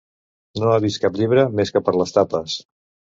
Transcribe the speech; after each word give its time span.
No 0.61 0.69
ha 0.69 0.77
vist 0.85 0.99
cap 1.03 1.19
llibre 1.21 1.43
més 1.59 1.73
que 1.75 1.81
per 1.91 1.93
les 1.99 2.15
tapes. 2.17 2.57